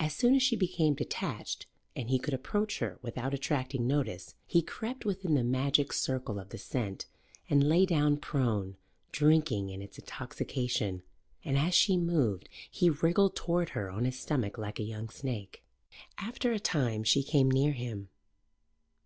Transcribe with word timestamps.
As 0.00 0.14
soon 0.16 0.34
as 0.34 0.42
she 0.42 0.56
became 0.56 0.94
detached 0.94 1.66
and 1.94 2.08
he 2.08 2.18
could 2.18 2.32
approach 2.32 2.78
her 2.78 2.98
without 3.02 3.34
attracting 3.34 3.86
notice, 3.86 4.34
he 4.46 4.62
crept 4.62 5.04
within 5.04 5.34
the 5.34 5.44
magic 5.44 5.92
circle 5.92 6.38
of 6.40 6.48
the 6.48 6.56
scent 6.56 7.04
and 7.50 7.62
lay 7.68 7.84
down 7.84 8.16
prone, 8.16 8.78
drinking 9.12 9.68
in 9.68 9.82
its 9.82 9.98
intoxication, 9.98 11.02
and, 11.44 11.58
as 11.58 11.74
she 11.74 11.98
moved, 11.98 12.48
he 12.70 12.88
wriggled 12.88 13.36
toward 13.36 13.68
her 13.76 13.90
on 13.90 14.06
his 14.06 14.18
stomach 14.18 14.56
like 14.56 14.78
a 14.78 14.82
young 14.84 15.10
snake. 15.10 15.62
After 16.16 16.50
a 16.50 16.58
time 16.58 17.04
she 17.04 17.22
came 17.22 17.50
near 17.50 17.72
him. 17.72 18.08